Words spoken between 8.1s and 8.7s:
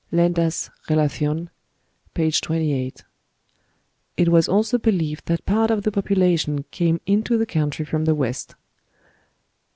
West.